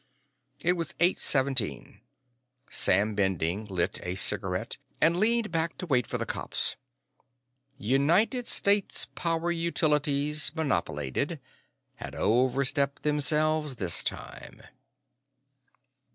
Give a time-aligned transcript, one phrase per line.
[0.61, 2.01] It was eight seventeen.
[2.71, 6.75] Sam Bending lit a cigarette and leaned back to wait for the cops.
[7.77, 11.39] United States Power Utilities, Monopolated,
[11.97, 14.63] had overstepped themselves this time.